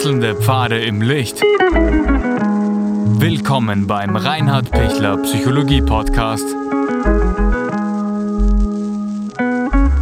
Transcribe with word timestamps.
Wechselnde 0.00 0.34
Pfade 0.34 0.80
im 0.80 1.02
Licht. 1.02 1.42
Willkommen 3.20 3.86
beim 3.86 4.16
Reinhard 4.16 4.70
Pichler 4.70 5.18
Psychologie 5.18 5.82
Podcast. 5.82 6.46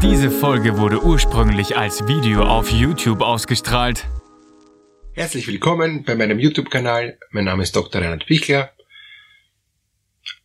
Diese 0.01 0.31
Folge 0.31 0.79
wurde 0.79 1.03
ursprünglich 1.03 1.77
als 1.77 2.07
Video 2.07 2.45
auf 2.45 2.71
YouTube 2.71 3.23
ausgestrahlt. 3.23 4.07
Herzlich 5.15 5.49
willkommen 5.49 6.05
bei 6.05 6.15
meinem 6.15 6.39
YouTube-Kanal. 6.39 7.19
Mein 7.33 7.47
Name 7.47 7.65
ist 7.65 7.75
Dr. 7.75 8.01
Reinhard 8.01 8.25
Pichler. 8.25 8.71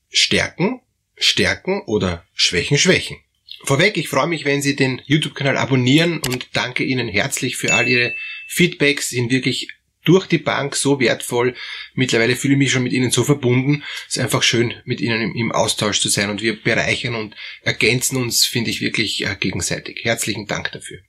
Stärken, 0.09 0.81
Stärken 1.15 1.83
oder 1.85 2.25
Schwächen, 2.33 2.79
Schwächen. 2.79 3.17
Vorweg, 3.65 3.97
ich 3.97 4.09
freue 4.09 4.25
mich, 4.25 4.45
wenn 4.45 4.63
Sie 4.63 4.75
den 4.75 4.99
YouTube-Kanal 5.05 5.57
abonnieren 5.57 6.21
und 6.27 6.47
danke 6.53 6.83
Ihnen 6.83 7.07
herzlich 7.07 7.55
für 7.55 7.71
all 7.71 7.87
Ihre 7.87 8.15
Feedbacks. 8.47 9.09
Sind 9.09 9.31
wirklich 9.31 9.69
durch 10.03 10.27
die 10.27 10.37
Bank 10.37 10.75
so 10.75 10.99
wertvoll. 10.99 11.55
Mittlerweile 11.93 12.35
fühle 12.35 12.53
ich 12.53 12.59
mich 12.59 12.71
schon 12.71 12.83
mit 12.83 12.93
Ihnen 12.93 13.11
so 13.11 13.23
verbunden. 13.23 13.83
Es 14.07 14.17
ist 14.17 14.23
einfach 14.23 14.43
schön, 14.43 14.73
mit 14.85 15.01
Ihnen 15.01 15.35
im, 15.35 15.51
Austausch 15.51 15.99
zu 15.99 16.09
sein 16.09 16.29
und 16.29 16.41
wir 16.41 16.61
bereichern 16.61 17.15
und 17.15 17.35
ergänzen 17.61 18.17
uns, 18.17 18.45
finde 18.45 18.71
ich, 18.71 18.81
wirklich 18.81 19.25
äh, 19.25 19.35
gegenseitig. 19.39 20.03
Herzlichen 20.03 20.47
Dank 20.47 20.71
dafür. 20.71 20.99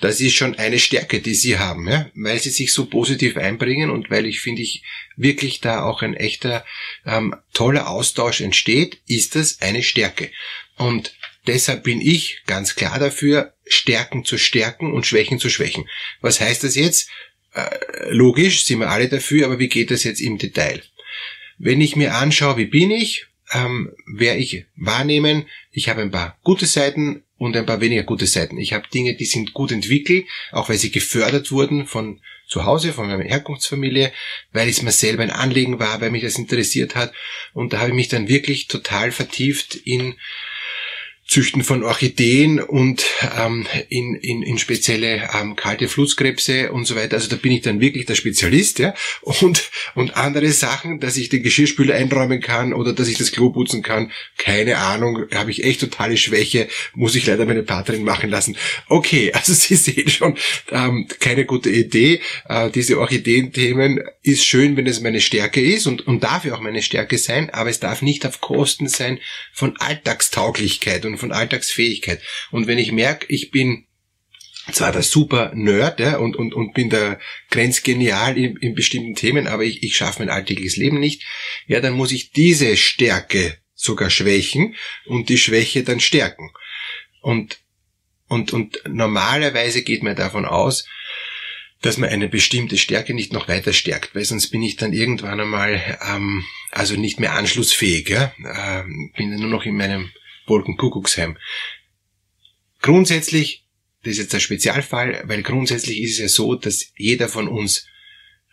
Das 0.00 0.20
ist 0.20 0.34
schon 0.34 0.56
eine 0.56 0.78
Stärke, 0.78 1.20
die 1.20 1.34
Sie 1.34 1.58
haben, 1.58 1.88
ja? 1.88 2.10
weil 2.14 2.38
Sie 2.38 2.50
sich 2.50 2.72
so 2.72 2.86
positiv 2.86 3.36
einbringen 3.36 3.90
und 3.90 4.10
weil 4.10 4.26
ich 4.26 4.40
finde 4.40 4.62
ich 4.62 4.82
wirklich 5.16 5.60
da 5.60 5.84
auch 5.84 6.02
ein 6.02 6.14
echter 6.14 6.66
ähm, 7.06 7.34
toller 7.54 7.88
Austausch 7.88 8.42
entsteht, 8.42 9.00
ist 9.06 9.34
das 9.36 9.62
eine 9.62 9.82
Stärke. 9.82 10.30
Und 10.76 11.16
deshalb 11.46 11.84
bin 11.84 12.02
ich 12.02 12.42
ganz 12.46 12.74
klar 12.74 12.98
dafür, 12.98 13.55
Stärken 13.66 14.24
zu 14.24 14.38
stärken 14.38 14.92
und 14.92 15.06
Schwächen 15.06 15.38
zu 15.38 15.50
schwächen. 15.50 15.88
Was 16.20 16.40
heißt 16.40 16.64
das 16.64 16.76
jetzt? 16.76 17.08
Äh, 17.54 17.68
logisch, 18.10 18.64
sind 18.64 18.80
wir 18.80 18.90
alle 18.90 19.08
dafür, 19.08 19.46
aber 19.46 19.58
wie 19.58 19.68
geht 19.68 19.90
das 19.90 20.04
jetzt 20.04 20.20
im 20.20 20.38
Detail? 20.38 20.82
Wenn 21.58 21.80
ich 21.80 21.96
mir 21.96 22.14
anschaue, 22.14 22.58
wie 22.58 22.66
bin 22.66 22.90
ich, 22.90 23.26
ähm, 23.52 23.92
werde 24.06 24.40
ich 24.40 24.66
wahrnehmen, 24.76 25.46
ich 25.70 25.88
habe 25.88 26.02
ein 26.02 26.10
paar 26.10 26.38
gute 26.42 26.66
Seiten 26.66 27.22
und 27.38 27.56
ein 27.56 27.66
paar 27.66 27.80
weniger 27.80 28.02
gute 28.02 28.26
Seiten. 28.26 28.58
Ich 28.58 28.72
habe 28.72 28.88
Dinge, 28.92 29.14
die 29.14 29.24
sind 29.24 29.52
gut 29.52 29.72
entwickelt, 29.72 30.26
auch 30.52 30.68
weil 30.68 30.78
sie 30.78 30.90
gefördert 30.90 31.50
wurden 31.52 31.86
von 31.86 32.20
zu 32.46 32.64
Hause, 32.64 32.92
von 32.92 33.08
meiner 33.08 33.24
Herkunftsfamilie, 33.24 34.12
weil 34.52 34.68
es 34.68 34.82
mir 34.82 34.92
selber 34.92 35.22
ein 35.22 35.30
Anliegen 35.30 35.78
war, 35.78 36.00
weil 36.00 36.10
mich 36.10 36.22
das 36.22 36.38
interessiert 36.38 36.94
hat. 36.94 37.12
Und 37.52 37.72
da 37.72 37.78
habe 37.78 37.88
ich 37.88 37.94
mich 37.94 38.08
dann 38.08 38.28
wirklich 38.28 38.68
total 38.68 39.12
vertieft 39.12 39.74
in 39.74 40.14
Züchten 41.28 41.64
von 41.64 41.82
Orchideen 41.82 42.60
und 42.60 43.04
ähm, 43.36 43.66
in, 43.88 44.14
in, 44.14 44.42
in 44.42 44.58
spezielle 44.58 45.28
ähm, 45.34 45.56
kalte 45.56 45.88
Flusskrebse 45.88 46.70
und 46.70 46.84
so 46.84 46.94
weiter. 46.94 47.16
Also 47.16 47.28
da 47.28 47.34
bin 47.34 47.50
ich 47.50 47.62
dann 47.62 47.80
wirklich 47.80 48.06
der 48.06 48.14
Spezialist, 48.14 48.78
ja. 48.78 48.94
Und, 49.22 49.70
und 49.96 50.16
andere 50.16 50.52
Sachen, 50.52 51.00
dass 51.00 51.16
ich 51.16 51.28
den 51.28 51.42
Geschirrspüler 51.42 51.96
einräumen 51.96 52.40
kann 52.40 52.72
oder 52.72 52.92
dass 52.92 53.08
ich 53.08 53.18
das 53.18 53.32
Klo 53.32 53.50
putzen 53.50 53.82
kann, 53.82 54.12
keine 54.38 54.78
Ahnung, 54.78 55.24
habe 55.34 55.50
ich 55.50 55.64
echt 55.64 55.80
totale 55.80 56.16
Schwäche, 56.16 56.68
muss 56.94 57.16
ich 57.16 57.26
leider 57.26 57.44
meine 57.44 57.64
Partnerin 57.64 58.04
machen 58.04 58.30
lassen. 58.30 58.56
Okay, 58.88 59.32
also 59.34 59.52
Sie 59.52 59.74
sehen 59.74 60.08
schon, 60.08 60.36
ähm, 60.70 61.08
keine 61.18 61.44
gute 61.44 61.70
Idee. 61.70 62.20
Äh, 62.48 62.70
diese 62.70 63.00
Orchideenthemen 63.00 64.00
ist 64.22 64.46
schön, 64.46 64.76
wenn 64.76 64.86
es 64.86 65.00
meine 65.00 65.20
Stärke 65.20 65.60
ist 65.60 65.88
und, 65.88 66.06
und 66.06 66.22
darf 66.22 66.44
ja 66.44 66.54
auch 66.54 66.60
meine 66.60 66.82
Stärke 66.82 67.18
sein, 67.18 67.50
aber 67.50 67.68
es 67.68 67.80
darf 67.80 68.00
nicht 68.00 68.24
auf 68.24 68.40
Kosten 68.40 68.88
sein 68.88 69.18
von 69.52 69.76
Alltagstauglichkeit 69.78 71.04
und 71.04 71.15
von 71.18 71.32
Alltagsfähigkeit. 71.32 72.20
Und 72.50 72.66
wenn 72.66 72.78
ich 72.78 72.92
merke, 72.92 73.26
ich 73.28 73.50
bin 73.50 73.86
zwar 74.72 74.92
der 74.92 75.02
super 75.02 75.52
Nerd 75.54 76.00
ja, 76.00 76.16
und, 76.16 76.36
und, 76.36 76.54
und 76.54 76.74
bin 76.74 76.90
da 76.90 77.18
grenzgenial 77.50 78.36
in, 78.36 78.56
in 78.56 78.74
bestimmten 78.74 79.14
Themen, 79.14 79.46
aber 79.46 79.64
ich, 79.64 79.82
ich 79.82 79.96
schaffe 79.96 80.20
mein 80.20 80.30
alltägliches 80.30 80.76
Leben 80.76 80.98
nicht, 80.98 81.22
ja, 81.66 81.80
dann 81.80 81.94
muss 81.94 82.12
ich 82.12 82.32
diese 82.32 82.76
Stärke 82.76 83.58
sogar 83.74 84.10
schwächen 84.10 84.74
und 85.04 85.28
die 85.28 85.38
Schwäche 85.38 85.84
dann 85.84 86.00
stärken. 86.00 86.50
Und, 87.20 87.58
und, 88.28 88.52
und 88.52 88.80
normalerweise 88.88 89.82
geht 89.82 90.02
man 90.02 90.16
davon 90.16 90.44
aus, 90.44 90.86
dass 91.82 91.98
man 91.98 92.08
eine 92.08 92.28
bestimmte 92.28 92.78
Stärke 92.78 93.14
nicht 93.14 93.32
noch 93.32 93.48
weiter 93.48 93.72
stärkt, 93.72 94.14
weil 94.14 94.24
sonst 94.24 94.48
bin 94.48 94.62
ich 94.62 94.76
dann 94.76 94.92
irgendwann 94.92 95.40
einmal 95.40 95.98
ähm, 96.08 96.44
also 96.70 96.96
nicht 96.96 97.20
mehr 97.20 97.34
anschlussfähig, 97.34 98.08
ja? 98.08 98.32
ähm, 98.38 99.12
bin 99.16 99.30
dann 99.30 99.40
nur 99.40 99.50
noch 99.50 99.64
in 99.64 99.76
meinem 99.76 100.10
Wolkenkuckucksheim. 100.46 101.38
Grundsätzlich, 102.80 103.66
das 104.02 104.12
ist 104.12 104.18
jetzt 104.18 104.34
ein 104.34 104.40
Spezialfall, 104.40 105.22
weil 105.26 105.42
grundsätzlich 105.42 106.00
ist 106.02 106.12
es 106.12 106.18
ja 106.18 106.28
so, 106.28 106.54
dass 106.54 106.92
jeder 106.96 107.28
von 107.28 107.48
uns 107.48 107.86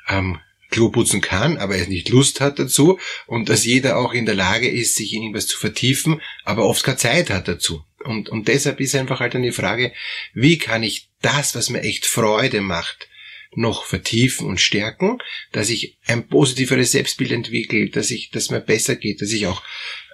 ähm, 0.08 0.40
Klo 0.74 0.90
putzen 0.90 1.22
kann, 1.22 1.58
aber 1.58 1.76
er 1.76 1.88
nicht 1.88 2.10
Lust 2.10 2.42
hat 2.42 2.58
dazu 2.58 3.00
und 3.28 3.48
dass 3.50 3.64
jeder 3.64 3.98
auch 3.98 4.14
in 4.14 4.26
der 4.26 4.34
Lage 4.34 4.68
ist, 4.68 4.96
sich 4.96 5.14
in 5.14 5.22
irgendwas 5.22 5.46
zu 5.46 5.60
vertiefen, 5.60 6.20
aber 6.46 6.66
oft 6.66 6.84
keine 6.84 6.98
Zeit 6.98 7.30
hat 7.30 7.48
dazu. 7.48 7.86
Und, 8.04 8.30
und 8.30 8.48
deshalb 8.48 8.80
ist 8.80 8.96
einfach 8.96 9.20
halt 9.20 9.36
dann 9.36 9.44
die 9.44 9.52
Frage, 9.52 9.94
wie 10.34 10.58
kann 10.58 10.82
ich 10.82 11.10
das, 11.22 11.54
was 11.54 11.70
mir 11.70 11.82
echt 11.82 12.08
Freude 12.08 12.62
macht, 12.62 13.08
noch 13.56 13.86
vertiefen 13.86 14.48
und 14.48 14.60
stärken, 14.60 15.20
dass 15.52 15.70
ich 15.70 15.98
ein 16.08 16.28
positiveres 16.28 16.92
Selbstbild 16.92 17.32
entwickle, 17.32 17.90
dass 17.90 18.10
ich, 18.10 18.32
dass 18.32 18.50
mir 18.50 18.60
besser 18.60 18.96
geht, 18.96 19.22
dass 19.22 19.32
ich 19.32 19.46
auch 19.46 19.62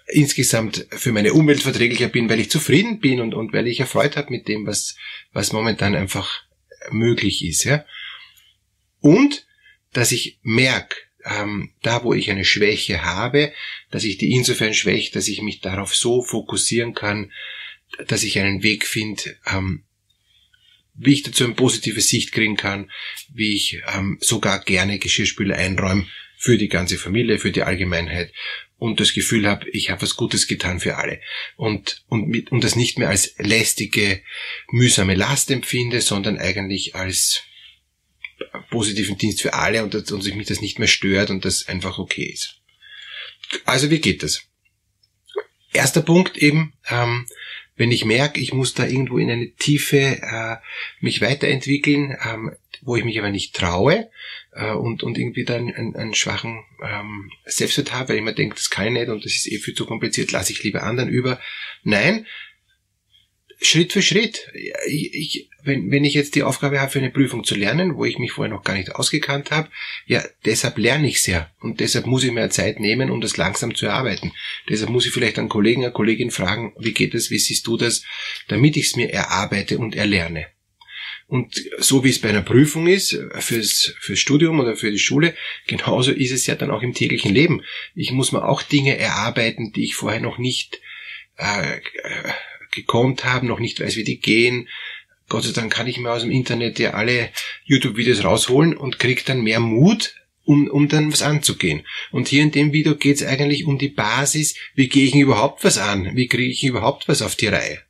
insgesamt 0.09 0.87
für 0.91 1.11
meine 1.11 1.33
Umwelt 1.33 1.61
verträglicher 1.61 2.07
bin, 2.07 2.29
weil 2.29 2.39
ich 2.39 2.49
zufrieden 2.49 2.99
bin 2.99 3.21
und, 3.21 3.33
und 3.33 3.53
weil 3.53 3.67
ich 3.67 3.79
erfreut 3.79 4.17
habe 4.17 4.31
mit 4.31 4.47
dem, 4.47 4.65
was, 4.65 4.95
was 5.31 5.53
momentan 5.53 5.95
einfach 5.95 6.43
möglich 6.91 7.45
ist. 7.45 7.63
Ja? 7.63 7.85
Und 8.99 9.45
dass 9.93 10.11
ich 10.11 10.39
merke, 10.41 10.95
ähm, 11.25 11.71
da 11.81 12.03
wo 12.03 12.13
ich 12.13 12.31
eine 12.31 12.45
Schwäche 12.45 13.03
habe, 13.03 13.53
dass 13.91 14.03
ich 14.03 14.17
die 14.17 14.31
insofern 14.31 14.73
schwäche, 14.73 15.11
dass 15.11 15.27
ich 15.27 15.41
mich 15.41 15.61
darauf 15.61 15.95
so 15.95 16.23
fokussieren 16.23 16.93
kann, 16.93 17.31
dass 18.07 18.23
ich 18.23 18.39
einen 18.39 18.63
Weg 18.63 18.85
finde, 18.85 19.37
ähm, 19.45 19.83
wie 20.93 21.13
ich 21.13 21.23
dazu 21.23 21.45
eine 21.45 21.53
positive 21.53 22.01
Sicht 22.01 22.31
kriegen 22.31 22.57
kann, 22.57 22.91
wie 23.33 23.55
ich 23.55 23.81
ähm, 23.95 24.17
sogar 24.21 24.63
gerne 24.63 24.99
Geschirrspüler 24.99 25.55
einräume 25.55 26.07
für 26.37 26.57
die 26.57 26.67
ganze 26.67 26.97
Familie, 26.97 27.39
für 27.39 27.51
die 27.51 27.63
Allgemeinheit 27.63 28.33
und 28.79 28.99
das 28.99 29.13
Gefühl 29.13 29.47
habe, 29.47 29.69
ich 29.69 29.91
habe 29.91 30.01
was 30.01 30.15
Gutes 30.15 30.47
getan 30.47 30.79
für 30.79 30.97
alle 30.97 31.21
und 31.57 32.03
und 32.07 32.27
mit 32.27 32.51
und 32.51 32.63
das 32.63 32.75
nicht 32.75 32.97
mehr 32.97 33.09
als 33.09 33.35
lästige, 33.37 34.23
mühsame 34.71 35.15
Last 35.15 35.51
empfinde, 35.51 36.01
sondern 36.01 36.37
eigentlich 36.37 36.95
als 36.95 37.43
positiven 38.69 39.17
Dienst 39.17 39.41
für 39.41 39.53
alle 39.53 39.83
und, 39.83 39.93
und 39.95 40.21
sich 40.21 40.35
mich 40.35 40.47
das 40.47 40.61
nicht 40.61 40.79
mehr 40.79 40.87
stört 40.87 41.29
und 41.29 41.45
das 41.45 41.67
einfach 41.67 41.99
okay 41.99 42.23
ist. 42.23 42.61
Also 43.65 43.91
wie 43.91 43.99
geht 43.99 44.23
das? 44.23 44.43
Erster 45.73 46.01
Punkt 46.01 46.37
eben, 46.37 46.73
ähm, 46.89 47.27
wenn 47.75 47.91
ich 47.91 48.05
merke, 48.05 48.39
ich 48.39 48.53
muss 48.53 48.73
da 48.73 48.85
irgendwo 48.85 49.17
in 49.17 49.29
eine 49.29 49.53
Tiefe 49.53 50.21
äh, 50.21 50.57
mich 50.99 51.21
weiterentwickeln, 51.21 52.17
ähm, 52.25 52.55
wo 52.81 52.95
ich 52.95 53.03
mich 53.03 53.19
aber 53.19 53.29
nicht 53.29 53.55
traue, 53.55 54.09
äh, 54.59 54.71
und, 54.71 55.03
und 55.03 55.17
irgendwie 55.17 55.45
dann 55.45 55.73
einen, 55.73 55.95
einen 55.95 56.13
schwachen 56.13 56.63
ähm, 56.83 57.31
Selbstwert 57.45 57.93
habe, 57.93 58.09
weil 58.09 58.17
ich 58.17 58.23
mir 58.23 58.33
denke, 58.33 58.55
das 58.55 58.69
kann 58.69 58.87
ich 58.87 58.93
nicht 58.93 59.09
und 59.09 59.23
das 59.23 59.33
ist 59.33 59.51
eh 59.51 59.57
viel 59.57 59.73
zu 59.73 59.85
kompliziert, 59.85 60.31
lasse 60.31 60.51
ich 60.51 60.63
lieber 60.63 60.83
anderen 60.83 61.09
über. 61.09 61.39
Nein, 61.83 62.25
Schritt 63.61 63.91
für 63.91 64.01
Schritt. 64.01 64.47
Ich, 64.87 65.13
ich, 65.13 65.49
wenn, 65.63 65.91
wenn 65.91 66.05
ich 66.05 66.13
jetzt 66.13 66.35
die 66.35 66.43
Aufgabe 66.43 66.79
habe, 66.79 66.91
für 66.91 66.99
eine 66.99 67.09
Prüfung 67.09 67.43
zu 67.43 67.55
lernen, 67.55 67.95
wo 67.95 68.05
ich 68.05 68.17
mich 68.17 68.31
vorher 68.31 68.53
noch 68.53 68.63
gar 68.63 68.75
nicht 68.75 68.95
ausgekannt 68.95 69.51
habe, 69.51 69.69
ja, 70.05 70.23
deshalb 70.45 70.77
lerne 70.77 71.07
ich 71.07 71.21
sehr. 71.21 71.51
Und 71.59 71.81
deshalb 71.81 72.05
muss 72.05 72.23
ich 72.23 72.31
mir 72.31 72.49
Zeit 72.49 72.79
nehmen, 72.79 73.11
um 73.11 73.19
das 73.19 73.35
langsam 73.35 73.75
zu 73.75 73.87
erarbeiten. 73.87 74.31
Deshalb 74.69 74.91
muss 74.91 75.05
ich 75.05 75.11
vielleicht 75.11 75.39
einen 75.39 75.49
Kollegen, 75.49 75.83
eine 75.83 75.91
Kollegin 75.91 76.31
fragen, 76.31 76.73
wie 76.79 76.93
geht 76.93 77.13
es, 77.13 77.31
wie 77.31 77.39
siehst 77.39 77.67
du 77.67 77.75
das, 77.75 78.03
damit 78.47 78.77
ich 78.77 78.87
es 78.87 78.95
mir 78.95 79.11
erarbeite 79.11 79.77
und 79.77 79.93
erlerne. 79.93 80.47
Und 81.29 81.63
so 81.77 82.03
wie 82.03 82.09
es 82.09 82.19
bei 82.19 82.29
einer 82.29 82.41
Prüfung 82.41 82.87
ist, 82.87 83.15
fürs, 83.37 83.93
fürs 83.99 84.17
Studium 84.17 84.59
oder 84.59 84.75
für 84.75 84.89
die 84.89 84.97
Schule, 84.97 85.35
genauso 85.67 86.11
ist 86.11 86.31
es 86.31 86.47
ja 86.47 86.55
dann 86.55 86.71
auch 86.71 86.81
im 86.81 86.95
täglichen 86.95 87.31
Leben. 87.31 87.61
Ich 87.93 88.11
muss 88.11 88.31
mir 88.31 88.49
auch 88.49 88.63
Dinge 88.63 88.97
erarbeiten, 88.97 89.71
die 89.71 89.83
ich 89.83 89.93
vorher 89.93 90.21
noch 90.21 90.39
nicht 90.39 90.81
äh, 91.37 91.81
gekonnt 92.71 93.25
habe, 93.25 93.45
noch 93.45 93.59
nicht 93.59 93.79
weiß, 93.79 93.95
wie 93.95 94.03
die 94.03 94.19
gehen. 94.19 94.69
Gott 95.27 95.43
sei 95.43 95.51
Dank 95.51 95.71
kann 95.71 95.85
ich 95.85 95.99
mir 95.99 96.11
aus 96.11 96.23
dem 96.23 96.31
Internet 96.31 96.79
ja 96.79 96.95
alle 96.95 97.29
YouTube-Videos 97.63 98.23
rausholen 98.23 98.75
und 98.75 98.97
krieg 98.97 99.23
dann 99.25 99.41
mehr 99.41 99.59
Mut, 99.59 100.15
um, 100.45 100.67
um 100.67 100.87
dann 100.87 101.11
was 101.11 101.21
anzugehen. 101.21 101.85
Und 102.09 102.27
hier 102.27 102.41
in 102.41 102.51
dem 102.51 102.73
Video 102.73 102.95
geht 102.95 103.17
es 103.17 103.23
eigentlich 103.23 103.65
um 103.65 103.77
die 103.77 103.89
Basis, 103.89 104.55
wie 104.73 104.89
gehe 104.89 105.05
ich 105.05 105.13
überhaupt 105.13 105.63
was 105.63 105.77
an? 105.77 106.15
Wie 106.15 106.27
kriege 106.27 106.51
ich 106.51 106.63
überhaupt 106.63 107.07
was 107.07 107.21
auf 107.21 107.35
die 107.35 107.49
Reihe? 107.49 107.83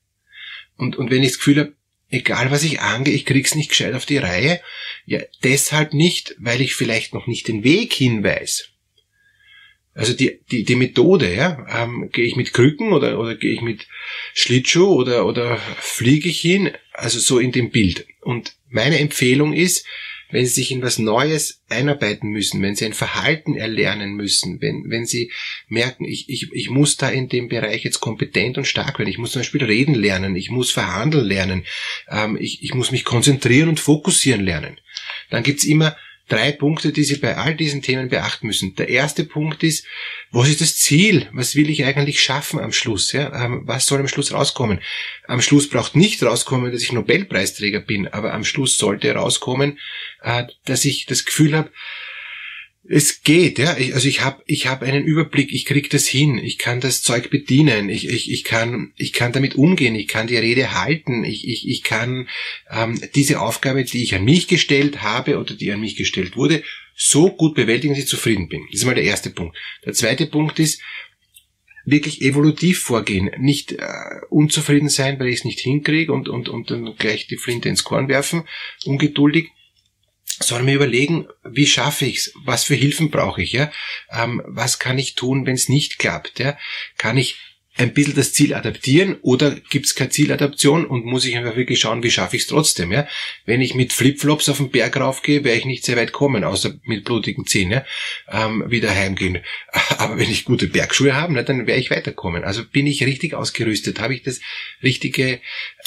Und, 0.76 0.98
und 0.98 1.10
wenn 1.10 1.24
ich 1.24 1.30
das 1.30 1.38
Gefühl 1.38 1.60
habe, 1.60 1.79
egal 2.10 2.52
was 2.52 2.64
ich 2.64 2.82
angehe, 2.82 3.14
ich 3.14 3.26
krieg's 3.26 3.56
nicht 3.56 3.70
gescheit 3.70 3.94
auf 3.94 4.06
die 4.06 4.18
Reihe. 4.18 4.62
Ja, 5.06 5.20
deshalb 5.44 5.94
nicht, 5.94 6.36
weil 6.40 6.62
ich 6.62 6.76
vielleicht 6.76 7.14
noch 7.14 7.28
nicht 7.28 7.48
den 7.48 7.64
Weg 7.64 7.94
hinweis. 7.94 8.70
Also 9.94 10.14
die, 10.14 10.40
die, 10.52 10.64
die 10.64 10.76
Methode, 10.76 11.34
ja, 11.34 11.66
ähm, 11.70 12.10
gehe 12.12 12.26
ich 12.26 12.36
mit 12.36 12.54
Krücken 12.54 12.94
oder, 12.94 13.20
oder 13.20 13.36
gehe 13.36 13.52
ich 13.52 13.62
mit 13.62 13.88
Schlittschuh 14.34 14.94
oder, 14.94 15.26
oder 15.26 15.58
fliege 15.80 16.30
ich 16.30 16.40
hin, 16.40 16.72
also 16.94 17.20
so 17.20 17.40
in 17.40 17.52
dem 17.52 17.70
Bild. 17.70 18.06
Und 18.22 18.56
meine 18.70 19.00
Empfehlung 19.00 19.52
ist, 19.52 19.86
wenn 20.32 20.46
sie 20.46 20.54
sich 20.54 20.72
in 20.72 20.82
was 20.82 21.00
Neues 21.00 21.62
einarbeiten 21.70 22.30
müssen, 22.30 22.62
wenn 22.62 22.76
sie 22.76 22.86
ein 22.86 22.94
Verhalten 22.94 23.56
erlernen 23.56 24.14
müssen, 24.14 24.62
wenn, 24.62 24.86
wenn 24.88 25.06
sie 25.06 25.32
merken, 25.68 26.06
ich, 26.06 26.30
ich, 26.30 26.52
ich 26.54 26.70
muss 26.70 26.98
da 26.98 27.10
in 27.10 27.30
dem 27.30 27.50
Bereich 27.50 27.84
jetzt 27.84 28.00
kompetent 28.00 28.58
und 28.58 28.66
stark 28.66 29.00
werden, 29.00 29.10
ich 29.10 29.18
muss 29.18 29.32
zum 29.32 29.42
Beispiel 29.42 29.64
reden 29.64 29.96
lernen, 29.96 30.36
ich 30.36 30.50
muss 30.52 30.72
verhandeln 30.72 31.26
lernen, 31.26 31.66
ähm, 32.10 32.38
ich, 32.40 32.64
ich 32.64 32.74
muss 32.74 32.92
mich 32.92 33.06
konzentrieren 33.06 33.70
und 33.70 33.80
fokussieren 33.80 34.44
lernen. 34.44 34.80
Dann 35.30 35.44
gibt's 35.44 35.64
immer 35.64 35.96
drei 36.30 36.52
Punkte, 36.52 36.94
die 36.94 37.04
Sie 37.04 37.18
bei 37.18 37.36
all 37.36 37.56
diesen 37.56 37.82
Themen 37.82 38.08
beachten 38.08 38.48
müssen. 38.48 38.76
Der 38.76 38.88
erste 38.88 39.26
Punkt 39.26 39.64
ist, 39.64 39.86
was 40.32 40.48
ist 40.48 40.62
das 40.62 40.78
Ziel? 40.78 41.28
Was 41.34 41.56
will 41.56 41.70
ich 41.70 41.84
eigentlich 41.84 42.22
schaffen 42.22 42.60
am 42.60 42.72
Schluss? 42.72 43.12
Ja? 43.12 43.46
Ähm, 43.46 43.64
was 43.66 43.88
soll 43.88 44.00
am 44.00 44.08
Schluss 44.08 44.32
rauskommen? 44.32 44.80
Am 45.28 45.42
Schluss 45.42 45.70
braucht 45.70 45.96
nicht 45.96 46.24
rauskommen, 46.24 46.72
dass 46.72 46.84
ich 46.84 46.92
Nobelpreisträger 46.92 47.80
bin, 47.80 48.08
aber 48.08 48.34
am 48.34 48.46
Schluss 48.46 48.78
sollte 48.78 49.12
rauskommen, 49.12 49.80
äh, 50.22 50.46
dass 50.66 50.86
ich 50.86 51.06
das 51.06 51.26
Gefühl 51.26 51.56
habe, 51.56 51.72
es 52.92 53.22
geht, 53.22 53.60
ja. 53.60 53.78
Ich, 53.78 53.94
also 53.94 54.08
ich 54.08 54.22
habe 54.22 54.42
ich 54.48 54.68
hab 54.68 54.82
einen 54.82 55.04
Überblick, 55.04 55.52
ich 55.52 55.66
krieg 55.66 55.90
das 55.92 56.08
hin, 56.08 56.40
ich 56.40 56.58
kann 56.58 56.80
das 56.80 57.04
Zeug 57.04 57.30
bedienen, 57.30 57.88
ich, 57.88 58.08
ich, 58.08 58.32
ich, 58.32 58.44
kann, 58.44 58.94
ich 58.96 59.14
kann 59.14 59.32
damit 59.32 59.56
umgehen, 59.56 59.94
ich 59.96 60.08
kann 60.08 60.28
die 60.28 60.38
Rede 60.38 60.74
halten, 60.74 61.24
ich, 61.24 61.48
ich, 61.48 61.68
ich 61.68 61.84
kann 61.84 62.28
ähm, 62.72 63.00
diese 63.14 63.42
Aufgabe, 63.42 63.84
die 63.84 64.02
ich 64.02 64.16
an 64.16 64.24
mich 64.24 64.48
gestellt 64.48 65.04
habe 65.04 65.38
oder 65.38 65.54
die 65.54 65.72
an 65.72 65.82
mich 65.82 65.98
gestellt 65.98 66.36
wurde, 66.36 66.64
so 66.96 67.30
gut 67.32 67.54
bewältigen, 67.54 67.94
dass 67.94 68.04
ich 68.04 68.10
zufrieden 68.10 68.50
bin. 68.50 68.66
Das 68.72 68.82
ist 68.82 68.86
mal 68.86 68.96
der 68.96 69.04
erste 69.04 69.30
Punkt. 69.30 69.56
Der 69.86 69.94
zweite 69.94 70.26
Punkt 70.26 70.58
ist, 70.60 70.82
wirklich 71.86 72.22
evolutiv 72.22 72.80
vorgehen, 72.80 73.32
nicht 73.38 73.72
äh, 73.72 73.86
unzufrieden 74.30 74.90
sein, 74.90 75.20
weil 75.20 75.28
ich 75.28 75.40
es 75.40 75.46
nicht 75.46 75.60
hinkriege 75.60 76.12
und, 76.12 76.30
und, 76.30 76.50
und 76.50 76.70
dann 76.70 76.96
gleich 76.98 77.28
die 77.28 77.38
Flinte 77.38 77.70
ins 77.70 77.84
Korn 77.84 78.08
werfen, 78.08 78.44
ungeduldig, 78.86 79.50
sondern 80.40 80.66
mir 80.66 80.76
überlegen, 80.76 81.28
wie 81.44 81.68
schaffe 81.68 82.06
ich's? 82.06 82.34
Was 82.44 82.64
für 82.64 82.76
Hilfen 82.76 83.12
brauche 83.12 83.42
ich? 83.42 83.52
Ja? 83.52 83.72
Ähm, 84.12 84.42
was 84.46 84.80
kann 84.80 84.98
ich 84.98 85.16
tun, 85.16 85.46
wenn 85.46 85.56
es 85.56 85.70
nicht 85.70 86.00
klappt? 86.00 86.40
Ja? 86.40 86.58
Kann 86.98 87.18
ich 87.18 87.38
ein 87.80 87.94
bisschen 87.94 88.16
das 88.16 88.34
Ziel 88.34 88.54
adaptieren 88.54 89.16
oder 89.22 89.52
gibt 89.52 89.86
es 89.86 89.96
keine 89.96 90.10
Zieladaption 90.10 90.86
und 90.86 91.06
muss 91.06 91.24
ich 91.24 91.38
einfach 91.38 91.56
wirklich 91.56 91.80
schauen, 91.80 92.04
wie 92.04 92.12
schaffe 92.12 92.36
ich 92.36 92.42
es 92.42 92.48
trotzdem. 92.50 92.92
Ja? 92.92 93.08
Wenn 93.46 93.62
ich 93.62 93.74
mit 93.74 93.94
Flipflops 93.94 94.50
auf 94.50 94.58
den 94.58 94.70
Berg 94.70 94.98
raufgehe, 94.98 95.46
werde 95.46 95.60
ich 95.60 95.66
nicht 95.66 95.86
sehr 95.86 95.96
weit 95.96 96.12
kommen, 96.12 96.44
außer 96.44 96.74
mit 96.84 97.06
blutigen 97.06 97.48
Zähnen 97.48 97.72
ja? 97.72 97.86
ähm, 98.46 98.66
wieder 98.68 98.94
heimgehen. 98.94 99.40
Aber 99.98 100.18
wenn 100.18 100.30
ich 100.30 100.44
gute 100.44 100.68
Bergschuhe 100.68 101.16
habe, 101.16 101.32
ne, 101.32 101.46
dann 101.46 101.68
werde 101.68 101.80
ich 101.80 101.90
weiterkommen. 101.90 102.44
Also 102.44 102.66
bin 102.66 102.86
ich 102.86 103.06
richtig 103.06 103.34
ausgerüstet, 103.34 104.02
habe 104.02 104.14
ich 104.14 104.24
das 104.24 104.42
richtige, 104.84 105.40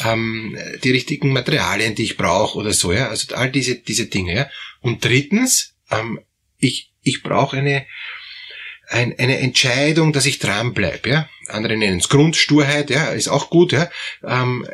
ähm, 0.03 0.57
die 0.83 0.93
richtigen 0.93 1.31
Materialien, 1.35 1.95
die 1.95 2.05
ich 2.05 2.17
brauche 2.17 2.59
oder 2.59 2.73
so. 2.73 2.93
Ja? 2.93 3.11
Also 3.11 3.35
all 3.35 3.51
diese, 3.51 3.75
diese 3.75 4.07
Dinge. 4.07 4.35
Ja? 4.35 4.51
Und 4.81 5.05
drittens, 5.05 5.75
ähm, 5.91 6.21
ich, 6.59 6.91
ich 7.03 7.23
brauche 7.23 7.59
eine 7.59 7.85
ein, 8.93 9.19
eine 9.19 9.39
Entscheidung, 9.39 10.13
dass 10.13 10.27
ich 10.27 10.39
dranbleibe. 10.39 11.09
Ja? 11.09 11.29
Andere 11.49 11.77
nennen 11.77 11.99
es 11.99 12.09
Grundsturheit, 12.09 12.91
ja, 12.91 13.09
ist 13.09 13.29
auch 13.29 13.51
gut. 13.51 13.73
Ja? 13.73 13.91
Ähm, 14.25 14.67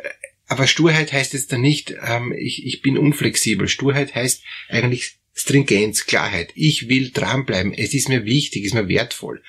aber 0.47 0.67
Sturheit 0.67 1.13
heißt 1.13 1.33
jetzt 1.33 1.51
dann 1.51 1.61
nicht, 1.61 1.95
ähm, 2.03 2.33
ich, 2.37 2.65
ich 2.65 2.81
bin 2.81 2.97
unflexibel. 2.97 3.67
Sturheit 3.67 4.15
heißt 4.15 4.43
eigentlich 4.67 5.19
Stringenz, 5.33 6.05
Klarheit. 6.05 6.51
Ich 6.55 6.89
will 6.89 7.11
dranbleiben. 7.11 7.73
Es 7.73 7.93
ist 7.93 8.09
mir 8.09 8.25
wichtig, 8.25 8.65
ist 8.65 8.73
mir 8.73 8.89
wertvoll. 8.89 9.41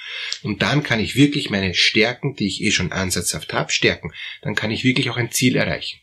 Und 0.43 0.63
dann 0.63 0.83
kann 0.83 1.01
ich 1.01 1.17
wirklich 1.17 1.51
meine 1.51 1.75
Stärken, 1.75 2.37
die 2.37 2.47
ich 2.47 2.63
eh 2.63 2.71
schon 2.71 2.93
ansatzhaft 2.93 3.53
habe, 3.53 3.73
stärken. 3.73 4.13
Dann 4.43 4.55
kann 4.55 4.71
ich 4.71 4.85
wirklich 4.85 5.11
auch 5.11 5.17
ein 5.17 5.33
Ziel 5.33 5.57
erreichen. 5.57 5.99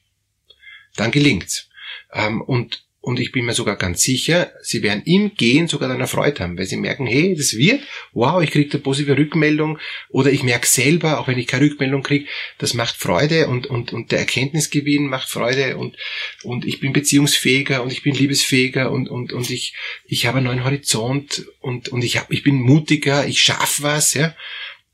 Dann 0.96 1.12
gelingt's. 1.12 1.70
Ähm, 2.12 2.42
und 2.42 2.87
und 3.08 3.22
ich 3.22 3.32
bin 3.32 3.46
mir 3.46 3.54
sogar 3.54 3.78
ganz 3.78 4.02
sicher, 4.02 4.52
sie 4.62 4.84
werden 4.84 5.02
im 5.06 5.34
Gehen 5.34 5.70
sogar 5.70 5.88
dann 5.88 6.02
erfreut 6.02 6.42
haben, 6.42 6.58
weil 6.58 6.66
sie 6.66 6.76
merken, 6.76 7.08
hey, 7.08 7.34
das 7.38 7.56
wird, 7.56 7.80
wow, 8.12 8.44
ich 8.44 8.52
kriege 8.52 8.70
eine 8.70 8.82
positive 8.82 9.18
Rückmeldung 9.18 9.80
oder 10.10 10.30
ich 10.30 10.44
merke 10.44 10.68
selber, 10.68 11.22
auch 11.22 11.30
wenn 11.30 11.40
ich 11.40 11.48
keine 11.48 11.68
Rückmeldung 11.68 12.04
kriege, 12.04 12.26
das 12.58 12.74
macht 12.74 12.98
Freude 12.98 13.48
und, 13.48 13.66
und, 13.66 13.94
und 13.94 14.12
der 14.12 14.20
Erkenntnisgewinn 14.20 15.08
macht 15.08 15.30
Freude 15.30 15.78
und, 15.78 15.96
und 16.44 16.66
ich 16.66 16.82
bin 16.82 16.92
beziehungsfähiger 16.92 17.82
und 17.82 17.94
ich 17.94 18.04
bin 18.04 18.14
liebesfähiger 18.14 18.92
und, 18.92 19.08
und, 19.08 19.32
und 19.32 19.50
ich, 19.52 19.74
ich 20.04 20.26
habe 20.26 20.40
einen 20.40 20.48
neuen 20.48 20.66
Horizont 20.66 21.46
und, 21.62 21.88
und 21.88 22.04
ich, 22.04 22.18
hab, 22.18 22.30
ich 22.30 22.44
bin 22.44 22.56
mutiger, 22.56 23.26
ich 23.26 23.42
schaffe 23.42 23.84
was, 23.84 24.16
ja. 24.16 24.36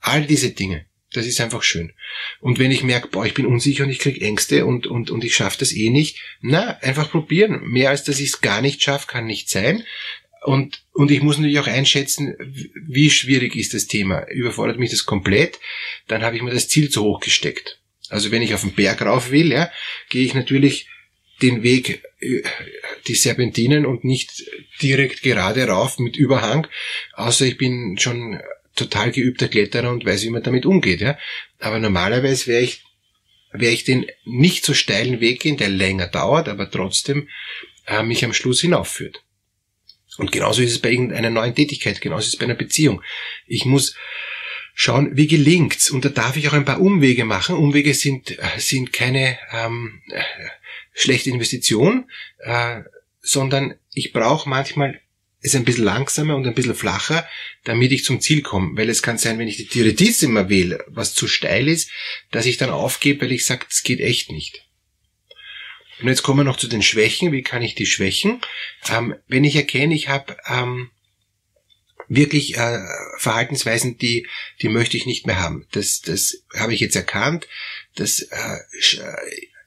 All 0.02 0.24
diese 0.28 0.52
Dinge. 0.52 0.86
Das 1.14 1.26
ist 1.26 1.40
einfach 1.40 1.64
schön. 1.64 1.94
Und 2.42 2.60
wenn 2.60 2.72
ich 2.72 2.84
merke, 2.84 3.08
boah, 3.08 3.26
ich 3.26 3.34
bin 3.34 3.46
unsicher 3.46 3.84
und 3.84 3.90
ich 3.90 4.00
krieg 4.00 4.22
Ängste 4.22 4.66
und, 4.66 4.88
und, 4.88 5.12
und 5.12 5.24
ich 5.24 5.36
schaffe 5.36 5.60
das 5.60 5.72
eh 5.72 5.90
nicht, 5.90 6.20
na, 6.42 6.78
einfach 6.82 7.12
probieren. 7.12 7.62
Mehr 7.64 7.92
als 7.92 8.04
dass 8.04 8.20
ich 8.20 8.30
es 8.30 8.42
gar 8.42 8.62
nicht 8.62 8.84
schaffe, 8.84 9.08
kann 9.08 9.26
nicht 9.26 9.50
sein. 9.50 9.84
Und, 10.44 10.84
und 10.92 11.12
ich 11.12 11.22
muss 11.22 11.38
natürlich 11.38 11.60
auch 11.60 11.68
einschätzen, 11.68 12.36
wie 12.76 13.10
schwierig 13.10 13.56
ist 13.56 13.74
das 13.74 13.88
Thema. 13.88 14.28
Überfordert 14.28 14.80
mich 14.80 14.92
das 14.92 15.06
komplett, 15.06 15.60
dann 16.08 16.24
habe 16.24 16.36
ich 16.36 16.42
mir 16.42 16.52
das 16.52 16.68
Ziel 16.68 16.90
zu 16.90 17.04
hoch 17.04 17.22
gesteckt. 17.22 17.80
Also 18.10 18.32
wenn 18.32 18.42
ich 18.42 18.54
auf 18.54 18.62
den 18.62 18.74
Berg 18.74 19.02
rauf 19.02 19.32
will, 19.32 19.52
ja, 19.52 19.72
gehe 20.10 20.26
ich 20.26 20.34
natürlich 20.34 20.88
den 21.42 21.64
Weg, 21.64 22.04
äh, 22.20 22.42
die 23.08 23.16
Serpentinen 23.16 23.86
und 23.86 24.04
nicht 24.04 24.44
direkt 24.82 25.22
gerade 25.22 25.68
rauf 25.68 26.00
mit 26.00 26.18
Überhang, 26.18 26.68
außer 27.14 27.46
ich 27.46 27.58
bin 27.58 27.98
schon 27.98 28.40
total 28.76 29.12
geübter 29.12 29.48
Kletterer 29.48 29.92
und 29.92 30.06
weiß, 30.06 30.24
wie 30.24 30.30
man 30.30 30.44
damit 30.44 30.66
umgeht. 30.66 31.02
Ja? 31.02 31.18
Aber 31.60 31.80
normalerweise 31.80 32.48
wäre 32.48 32.62
ich, 32.62 32.84
wäre 33.52 33.74
ich 33.74 33.84
den 33.84 34.06
nicht 34.26 34.66
so 34.66 34.74
steilen 34.74 35.20
Weg 35.20 35.42
gehen, 35.42 35.58
der 35.58 35.70
länger 35.70 36.08
dauert, 36.08 36.50
aber 36.50 36.70
trotzdem 36.70 37.30
äh, 37.88 38.04
mich 38.04 38.26
am 38.26 38.34
Schluss 38.34 38.62
hinaufführt. 38.62 39.24
Und 40.18 40.32
genauso 40.32 40.62
ist 40.62 40.72
es 40.72 40.80
bei 40.80 40.92
irgendeiner 40.92 41.30
neuen 41.30 41.56
Tätigkeit, 41.56 42.02
genauso 42.02 42.28
ist 42.28 42.34
es 42.34 42.38
bei 42.38 42.46
einer 42.46 42.56
Beziehung. 42.56 43.02
Ich 43.48 43.66
muss 43.66 43.96
schauen, 44.74 45.16
wie 45.16 45.28
gelingt's. 45.28 45.90
Und 45.90 46.06
da 46.06 46.10
darf 46.10 46.36
ich 46.36 46.48
auch 46.48 46.54
ein 46.54 46.66
paar 46.66 46.82
Umwege 46.82 47.26
machen. 47.26 47.56
Umwege 47.56 47.94
sind, 47.94 48.38
äh, 48.38 48.60
sind 48.60 48.94
keine 48.94 49.38
ähm, 49.52 50.02
äh, 50.10 50.22
schlechte 50.94 51.30
Investition, 51.30 52.10
äh, 52.40 52.82
sondern 53.22 53.76
ich 53.94 54.14
brauche 54.14 54.50
manchmal 54.50 55.00
ist 55.44 55.56
ein 55.56 55.66
bisschen 55.66 55.84
langsamer 55.84 56.36
und 56.36 56.48
ein 56.48 56.56
bisschen 56.56 56.74
flacher, 56.74 57.28
damit 57.66 57.92
ich 57.92 58.06
zum 58.06 58.22
Ziel 58.22 58.42
komme. 58.42 58.78
Weil 58.78 58.90
es 58.90 59.04
kann 59.04 59.18
sein, 59.18 59.38
wenn 59.38 59.48
ich 59.48 59.58
die 59.58 59.68
Diuretissima 59.68 60.50
wähle, 60.50 60.84
was 60.88 61.14
zu 61.14 61.28
steil 61.28 61.68
ist, 61.68 61.92
dass 62.32 62.46
ich 62.46 62.58
dann 62.58 62.70
aufgebe, 62.70 63.22
weil 63.22 63.34
ich 63.34 63.46
sage, 63.46 63.66
das 63.68 63.84
geht 63.84 64.00
echt 64.00 64.32
nicht. 64.32 64.66
Und 66.02 66.08
jetzt 66.08 66.24
kommen 66.24 66.40
wir 66.40 66.44
noch 66.46 66.58
zu 66.58 66.68
den 66.68 66.82
Schwächen. 66.82 67.32
Wie 67.32 67.44
kann 67.44 67.62
ich 67.62 67.76
die 67.76 67.86
schwächen? 67.86 68.42
Ähm, 68.90 69.16
wenn 69.28 69.44
ich 69.44 69.56
erkenne, 69.56 69.94
ich 69.94 70.08
habe 70.08 70.38
ähm, 70.48 70.90
wirklich 72.08 72.58
äh, 72.58 72.80
Verhaltensweisen, 73.18 73.98
die, 73.98 74.28
die 74.62 74.70
möchte 74.70 74.98
ich 74.98 75.06
nicht 75.06 75.28
mehr 75.28 75.40
haben. 75.40 75.68
Das, 75.72 76.02
das 76.02 76.44
habe 76.56 76.74
ich 76.74 76.80
jetzt 76.80 76.96
erkannt. 76.96 77.48
Das 77.96 78.20
äh, 78.20 78.60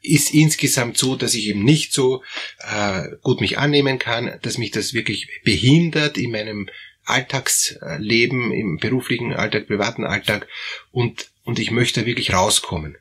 ist 0.03 0.35
insgesamt 0.35 0.97
so, 0.97 1.17
dass 1.17 1.35
ich 1.35 1.49
eben 1.49 1.65
nicht 1.65 1.93
so 1.93 2.23
äh, 2.61 3.03
gut 3.23 3.41
mich 3.41 3.59
annehmen 3.59 3.99
kann, 3.99 4.39
dass 4.43 4.59
mich 4.59 4.71
das 4.71 4.95
wirklich 4.95 5.29
behindert 5.45 6.19
in 6.19 6.31
meinem 6.31 6.69
Alltagsleben, 7.05 8.53
im 8.53 8.79
beruflichen 8.79 9.33
Alltag, 9.33 9.69
privaten 9.69 10.05
Alltag 10.05 10.49
und, 10.91 11.31
und 11.45 11.59
ich 11.59 11.71
möchte 11.71 12.05
wirklich 12.05 12.33
rauskommen. 12.33 12.99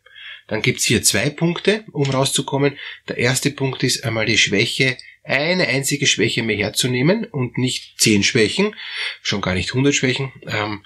Dann 0.48 0.62
gibt's 0.62 0.84
hier 0.84 1.02
zwei 1.02 1.32
Punkte, 1.32 1.84
um 1.92 2.10
rauszukommen. 2.10 2.78
Der 3.08 3.18
erste 3.18 3.50
Punkt 3.50 3.82
ist 3.82 4.04
einmal 4.04 4.28
die 4.28 4.38
Schwäche, 4.38 4.98
eine 5.24 5.68
einzige 5.68 6.06
Schwäche 6.06 6.44
mehr 6.44 6.58
herzunehmen 6.58 7.26
und 7.26 7.58
nicht 7.58 8.00
zehn 8.00 8.22
Schwächen, 8.22 8.76
schon 9.24 9.42
gar 9.42 9.56
nicht 9.56 9.74
hundert 9.74 9.96
Schwächen, 9.96 10.32
ähm, 10.46 10.86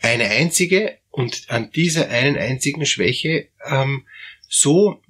eine 0.00 0.30
einzige 0.30 0.96
und 1.10 1.44
an 1.48 1.70
dieser 1.70 2.08
einen 2.08 2.36
einzigen 2.36 2.86
Schwäche 2.86 3.48
ähm, 3.66 4.06
so 4.48 5.02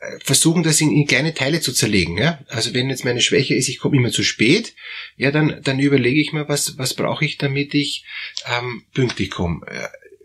äh, 0.00 0.18
versuchen, 0.20 0.62
das 0.62 0.80
in, 0.80 0.90
in, 0.92 1.06
kleine 1.06 1.34
Teile 1.34 1.60
zu 1.60 1.72
zerlegen. 1.72 2.18
Ja? 2.18 2.40
Also 2.48 2.74
wenn 2.74 2.90
jetzt 2.90 3.04
meine 3.04 3.20
Schwäche 3.20 3.54
ist, 3.54 3.68
ich 3.68 3.78
komme 3.78 3.96
immer 3.96 4.10
zu 4.10 4.22
spät, 4.22 4.74
ja, 5.16 5.30
dann, 5.30 5.60
dann 5.62 5.78
überlege 5.78 6.20
ich 6.20 6.32
mir, 6.32 6.48
was, 6.48 6.78
was 6.78 6.94
brauche 6.94 7.24
ich, 7.24 7.38
damit 7.38 7.74
ich 7.74 8.04
ähm, 8.46 8.84
pünktlich 8.94 9.30
komme. 9.30 9.66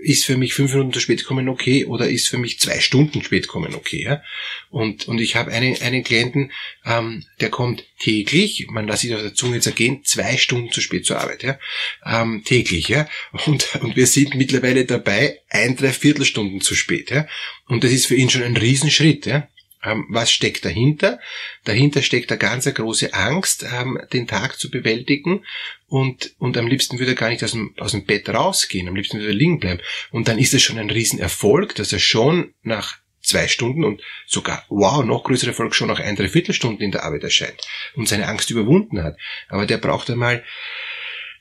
Ist 0.04 0.26
für 0.26 0.36
mich 0.36 0.54
fünf 0.54 0.74
Minuten 0.74 0.92
zu 0.92 1.00
spät 1.00 1.24
kommen 1.24 1.48
okay 1.48 1.86
oder 1.86 2.10
ist 2.10 2.28
für 2.28 2.38
mich 2.38 2.60
zwei 2.60 2.82
Stunden 2.82 3.24
spät 3.24 3.48
kommen 3.48 3.74
okay. 3.74 4.04
Ja? 4.04 4.22
Und, 4.70 5.08
und 5.08 5.20
ich 5.20 5.36
habe 5.36 5.52
einen, 5.52 5.82
einen 5.82 6.04
Klienten, 6.04 6.52
ähm, 6.86 7.26
der 7.40 7.50
kommt 7.50 7.86
täglich, 8.00 8.68
man 8.70 8.88
lässt 8.88 9.04
sich 9.04 9.16
auf 9.16 9.22
der 9.22 9.34
Zunge 9.34 9.62
zergehen, 9.62 10.04
zwei 10.04 10.36
Stunden 10.36 10.72
zu 10.72 10.82
spät 10.82 11.06
zur 11.06 11.20
Arbeit. 11.20 11.44
Ja? 11.44 11.58
Ähm, 12.06 12.44
täglich. 12.44 12.90
Ja? 12.90 13.08
Und, 13.46 13.76
und 13.82 13.96
wir 13.96 14.08
sind 14.08 14.36
mittlerweile 14.36 14.86
dabei, 14.86 15.40
ein, 15.50 15.78
drei 15.78 15.94
Viertelstunden 15.94 16.60
zu 16.60 16.76
spät. 16.76 17.10
Ja? 17.10 17.26
Und 17.68 17.84
das 17.84 17.92
ist 17.92 18.08
für 18.08 18.16
ihn 18.16 18.30
schon 18.30 18.44
ein 18.44 18.58
Riesenschritt. 18.58 19.26
Ja? 19.26 19.48
Ähm, 19.84 20.06
was 20.10 20.32
steckt 20.32 20.66
dahinter? 20.66 21.20
Dahinter 21.66 22.02
steckt 22.02 22.32
eine 22.32 22.40
ganz 22.40 22.66
große 22.66 23.14
Angst, 23.14 23.64
ähm, 23.64 24.00
den 24.14 24.28
Tag 24.28 24.58
zu 24.58 24.72
bewältigen 24.72 25.46
und, 25.88 26.34
und 26.40 26.58
am 26.58 26.68
liebsten 26.68 27.00
würde 27.00 27.12
er 27.12 27.16
gar 27.16 27.30
nicht 27.30 27.44
aus 27.44 27.52
dem, 27.52 27.74
aus 27.78 27.92
dem 27.92 28.06
Bett 28.06 28.30
rausgehen, 28.30 28.88
am 28.88 28.96
liebsten 28.96 29.20
würde 29.20 29.32
er 29.32 29.36
liegen 29.36 29.60
bleiben. 29.60 29.82
Und 30.12 30.28
dann 30.28 30.40
ist 30.40 30.54
es 30.54 30.64
schon 30.64 30.80
ein 30.80 30.90
Riesenerfolg, 30.90 31.76
dass 31.76 31.94
er 31.94 32.00
schon 32.00 32.54
nach 32.64 32.98
zwei 33.22 33.48
Stunden 33.48 33.84
und 33.84 34.02
sogar, 34.28 34.66
wow, 34.70 35.04
noch 35.04 35.24
größere 35.24 35.52
Erfolg 35.52 35.74
schon 35.74 35.88
nach 35.88 36.00
ein, 36.00 36.16
drei 36.16 36.28
Viertelstunden 36.28 36.84
in 36.84 36.92
der 36.92 37.04
Arbeit 37.04 37.24
erscheint 37.24 37.62
und 37.96 38.08
seine 38.08 38.28
Angst 38.28 38.50
überwunden 38.50 39.02
hat. 39.02 39.18
Aber 39.48 39.66
der 39.66 39.78
braucht 39.78 40.10
einmal, 40.10 40.44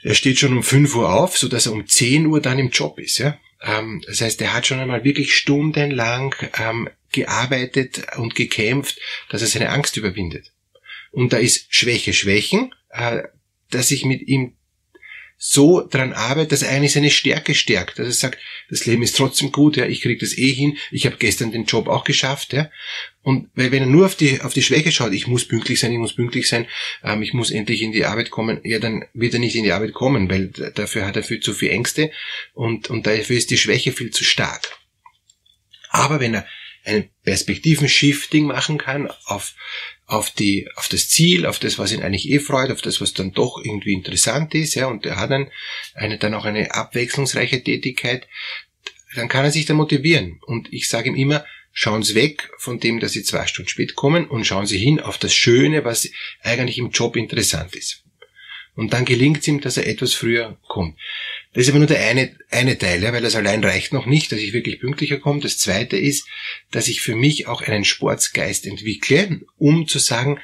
er 0.02 0.14
steht 0.14 0.38
schon 0.38 0.56
um 0.56 0.62
5 0.62 0.94
Uhr 0.96 1.12
auf, 1.12 1.36
so 1.38 1.48
dass 1.48 1.66
er 1.66 1.72
um 1.72 1.86
10 1.86 2.26
Uhr 2.26 2.40
dann 2.40 2.58
im 2.58 2.70
Job 2.70 2.98
ist, 2.98 3.18
ja. 3.18 3.38
Ähm, 3.62 4.02
das 4.06 4.20
heißt, 4.20 4.40
er 4.42 4.52
hat 4.52 4.66
schon 4.66 4.80
einmal 4.80 5.04
wirklich 5.04 5.34
stundenlang 5.34 6.34
ähm, 6.58 6.88
gearbeitet 7.10 8.02
und 8.16 8.34
gekämpft, 8.34 8.98
dass 9.30 9.42
er 9.42 9.48
seine 9.48 9.70
Angst 9.70 9.96
überwindet. 9.96 10.52
Und 11.10 11.32
da 11.32 11.36
ist 11.36 11.66
Schwäche 11.74 12.12
Schwächen, 12.12 12.74
äh, 12.90 13.22
dass 13.70 13.90
ich 13.90 14.04
mit 14.04 14.22
ihm 14.22 14.56
so 15.44 15.84
dran 15.84 16.12
arbeite, 16.12 16.50
dass 16.50 16.62
er 16.62 16.70
eigentlich 16.70 16.92
seine 16.92 17.10
Stärke 17.10 17.56
stärkt, 17.56 17.98
dass 17.98 18.06
er 18.06 18.12
sagt, 18.12 18.38
das 18.70 18.86
Leben 18.86 19.02
ist 19.02 19.16
trotzdem 19.16 19.50
gut, 19.50 19.76
ja, 19.76 19.86
ich 19.86 20.00
krieg 20.00 20.20
das 20.20 20.38
eh 20.38 20.52
hin, 20.52 20.78
ich 20.92 21.04
habe 21.04 21.16
gestern 21.18 21.50
den 21.50 21.64
Job 21.64 21.88
auch 21.88 22.04
geschafft, 22.04 22.52
ja. 22.52 22.70
Und 23.22 23.50
weil 23.56 23.72
wenn 23.72 23.82
er 23.82 23.88
nur 23.88 24.06
auf 24.06 24.14
die 24.14 24.40
auf 24.40 24.54
die 24.54 24.62
Schwäche 24.62 24.92
schaut, 24.92 25.12
ich 25.12 25.26
muss 25.26 25.48
pünktlich 25.48 25.80
sein, 25.80 25.90
ich 25.90 25.98
muss 25.98 26.14
pünktlich 26.14 26.48
sein, 26.48 26.68
ähm, 27.02 27.22
ich 27.22 27.32
muss 27.32 27.50
endlich 27.50 27.82
in 27.82 27.90
die 27.90 28.04
Arbeit 28.04 28.30
kommen, 28.30 28.60
ja, 28.62 28.78
dann 28.78 29.04
wird 29.14 29.34
er 29.34 29.40
nicht 29.40 29.56
in 29.56 29.64
die 29.64 29.72
Arbeit 29.72 29.94
kommen, 29.94 30.30
weil 30.30 30.46
dafür 30.46 31.06
hat 31.06 31.16
er 31.16 31.24
viel 31.24 31.40
zu 31.40 31.54
viel 31.54 31.70
Ängste 31.70 32.12
und 32.54 32.88
und 32.88 33.08
dafür 33.08 33.36
ist 33.36 33.50
die 33.50 33.58
Schwäche 33.58 33.90
viel 33.90 34.12
zu 34.12 34.22
stark. 34.22 34.78
Aber 35.90 36.20
wenn 36.20 36.34
er 36.34 36.46
einen 36.84 37.10
Perspektiven-Shifting 37.24 38.46
machen 38.46 38.78
kann 38.78 39.08
auf, 39.24 39.54
auf 40.06 40.30
die, 40.30 40.68
auf 40.76 40.88
das 40.88 41.08
Ziel, 41.08 41.46
auf 41.46 41.58
das, 41.58 41.78
was 41.78 41.92
ihn 41.92 42.02
eigentlich 42.02 42.28
eh 42.28 42.40
freut, 42.40 42.70
auf 42.70 42.82
das, 42.82 43.00
was 43.00 43.12
dann 43.12 43.32
doch 43.32 43.60
irgendwie 43.62 43.92
interessant 43.92 44.54
ist, 44.54 44.74
ja, 44.74 44.86
und 44.86 45.06
er 45.06 45.16
hat 45.16 45.30
dann 45.30 45.50
eine, 45.94 46.18
dann 46.18 46.34
auch 46.34 46.44
eine 46.44 46.74
abwechslungsreiche 46.74 47.62
Tätigkeit, 47.62 48.26
dann 49.14 49.28
kann 49.28 49.44
er 49.44 49.52
sich 49.52 49.66
da 49.66 49.74
motivieren. 49.74 50.40
Und 50.46 50.72
ich 50.72 50.88
sage 50.88 51.08
ihm 51.08 51.16
immer, 51.16 51.44
schauen 51.72 52.02
Sie 52.02 52.14
weg 52.14 52.50
von 52.58 52.80
dem, 52.80 53.00
dass 53.00 53.12
Sie 53.12 53.22
zwei 53.22 53.46
Stunden 53.46 53.68
spät 53.68 53.94
kommen 53.94 54.26
und 54.26 54.44
schauen 54.44 54.66
Sie 54.66 54.78
hin 54.78 55.00
auf 55.00 55.18
das 55.18 55.34
Schöne, 55.34 55.84
was 55.84 56.08
eigentlich 56.42 56.78
im 56.78 56.90
Job 56.90 57.16
interessant 57.16 57.74
ist. 57.74 58.02
Und 58.74 58.92
dann 58.94 59.04
gelingt 59.04 59.38
es 59.40 59.48
ihm, 59.48 59.60
dass 59.60 59.76
er 59.76 59.86
etwas 59.86 60.14
früher 60.14 60.58
kommt. 60.66 60.98
Das 61.54 61.64
ist 61.64 61.68
aber 61.68 61.80
nur 61.80 61.88
der 61.88 62.00
eine, 62.00 62.34
eine 62.50 62.78
Teil, 62.78 63.02
ja, 63.02 63.12
weil 63.12 63.20
das 63.20 63.36
allein 63.36 63.62
reicht 63.62 63.92
noch 63.92 64.06
nicht, 64.06 64.32
dass 64.32 64.40
ich 64.40 64.54
wirklich 64.54 64.80
pünktlicher 64.80 65.18
komme. 65.18 65.40
Das 65.40 65.58
zweite 65.58 65.98
ist, 65.98 66.26
dass 66.70 66.88
ich 66.88 67.02
für 67.02 67.14
mich 67.14 67.46
auch 67.46 67.60
einen 67.60 67.84
Sportsgeist 67.84 68.66
entwickle, 68.66 69.42
um 69.58 69.86
zu 69.86 69.98
sagen, 69.98 70.40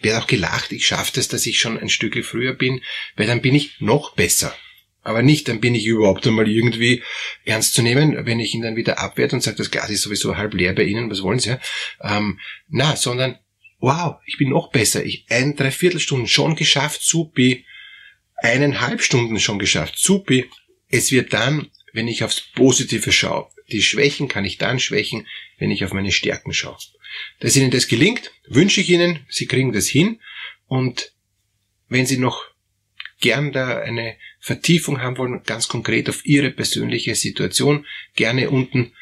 werde 0.00 0.22
auch 0.22 0.26
gelacht, 0.26 0.72
ich 0.72 0.86
schaffe 0.86 1.12
das, 1.16 1.28
dass 1.28 1.46
ich 1.46 1.58
schon 1.58 1.78
ein 1.78 1.88
Stück 1.88 2.24
früher 2.24 2.54
bin, 2.54 2.82
weil 3.16 3.26
dann 3.26 3.42
bin 3.42 3.54
ich 3.54 3.80
noch 3.80 4.14
besser. 4.14 4.56
Aber 5.02 5.22
nicht, 5.22 5.48
dann 5.48 5.60
bin 5.60 5.74
ich 5.74 5.84
überhaupt 5.86 6.26
einmal 6.26 6.48
irgendwie 6.48 7.02
ernst 7.44 7.74
zu 7.74 7.82
nehmen, 7.82 8.24
wenn 8.24 8.40
ich 8.40 8.54
ihn 8.54 8.62
dann 8.62 8.76
wieder 8.76 8.98
abwehrt 8.98 9.34
und 9.34 9.42
sage, 9.42 9.58
das 9.58 9.70
Glas 9.70 9.90
ist 9.90 10.02
sowieso 10.02 10.36
halb 10.36 10.54
leer 10.54 10.72
bei 10.72 10.84
Ihnen, 10.84 11.10
was 11.10 11.22
wollen 11.22 11.40
Sie? 11.40 11.58
Ähm, 12.00 12.38
na, 12.68 12.96
sondern, 12.96 13.38
wow, 13.80 14.16
ich 14.24 14.38
bin 14.38 14.48
noch 14.48 14.70
besser. 14.70 15.04
Ich 15.04 15.26
ein, 15.28 15.56
dreiviertel 15.56 16.00
Stunden 16.00 16.26
schon 16.26 16.56
geschafft, 16.56 17.02
supi 17.02 17.66
eineinhalb 18.44 19.02
Stunden 19.02 19.40
schon 19.40 19.58
geschafft. 19.58 19.98
Supi. 19.98 20.50
Es 20.88 21.10
wird 21.10 21.32
dann, 21.32 21.70
wenn 21.92 22.06
ich 22.06 22.22
aufs 22.22 22.40
Positive 22.40 23.10
schaue. 23.10 23.48
Die 23.72 23.82
Schwächen 23.82 24.28
kann 24.28 24.44
ich 24.44 24.58
dann 24.58 24.78
schwächen, 24.78 25.26
wenn 25.58 25.70
ich 25.70 25.84
auf 25.84 25.92
meine 25.92 26.12
Stärken 26.12 26.52
schaue. 26.52 26.76
Dass 27.40 27.56
Ihnen 27.56 27.70
das 27.70 27.88
gelingt, 27.88 28.32
wünsche 28.46 28.80
ich 28.80 28.90
Ihnen, 28.90 29.24
Sie 29.28 29.46
kriegen 29.46 29.72
das 29.72 29.88
hin. 29.88 30.20
Und 30.66 31.12
wenn 31.88 32.06
Sie 32.06 32.18
noch 32.18 32.44
gern 33.20 33.52
da 33.52 33.78
eine 33.78 34.16
Vertiefung 34.40 35.00
haben 35.00 35.16
wollen, 35.16 35.42
ganz 35.44 35.66
konkret 35.68 36.10
auf 36.10 36.26
Ihre 36.26 36.50
persönliche 36.50 37.14
Situation, 37.14 37.86
gerne 38.14 38.50
unten 38.50 38.92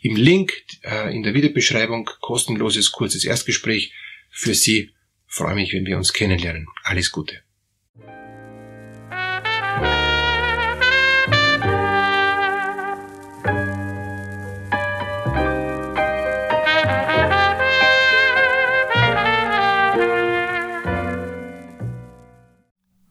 im 0.00 0.16
Link 0.16 0.52
äh, 0.82 1.14
in 1.14 1.22
der 1.22 1.34
Videobeschreibung 1.34 2.10
kostenloses 2.20 2.90
kurzes 2.90 3.24
Erstgespräch 3.24 3.92
für 4.30 4.54
Sie. 4.54 4.90
freue 5.28 5.54
mich, 5.54 5.72
wenn 5.72 5.86
wir 5.86 5.98
uns 5.98 6.12
kennenlernen. 6.12 6.66
Alles 6.82 7.12
Gute. 7.12 7.47